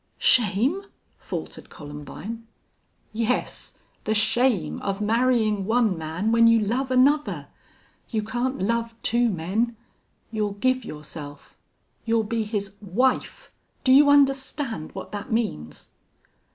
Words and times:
"Shame?" 0.17 0.85
faltered 1.19 1.69
Columbine. 1.69 2.47
"Yes. 3.13 3.77
The 4.05 4.15
shame 4.15 4.81
of 4.81 4.99
marrying 4.99 5.65
one 5.65 5.95
man 5.95 6.31
when 6.31 6.47
you 6.47 6.59
love 6.59 6.89
another. 6.89 7.49
You 8.09 8.23
can't 8.23 8.63
love 8.63 8.95
two 9.03 9.29
men.... 9.29 9.77
You'll 10.31 10.53
give 10.53 10.83
yourself. 10.83 11.55
You'll 12.03 12.23
be 12.23 12.45
his 12.45 12.73
wife! 12.81 13.51
Do 13.83 13.91
you 13.93 14.09
understand 14.09 14.91
what 14.95 15.11
that 15.11 15.31
means?" 15.31 15.89